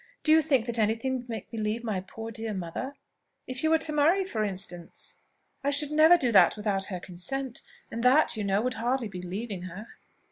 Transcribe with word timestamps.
Do 0.23 0.31
you 0.31 0.41
think 0.41 0.65
that 0.65 0.79
any 0.79 0.95
thing 0.95 1.15
would 1.17 1.29
make 1.29 1.53
me 1.53 1.59
leave 1.59 1.83
my 1.83 1.99
poor 1.99 2.31
dear 2.31 2.55
mother?" 2.55 2.95
"If 3.45 3.61
you 3.63 3.69
were 3.69 3.77
to 3.77 3.93
marry, 3.93 4.23
for 4.23 4.43
instance?" 4.43 5.17
"I 5.63 5.69
should 5.69 5.91
never 5.91 6.17
do 6.17 6.31
that 6.31 6.57
without 6.57 6.85
her 6.85 6.99
consent; 6.99 7.61
and 7.91 8.01
that, 8.01 8.35
you 8.35 8.43
know, 8.43 8.63
would 8.63 8.73
hardly 8.81 9.09
be 9.09 9.21
leaving 9.21 9.61
her." 9.61 9.85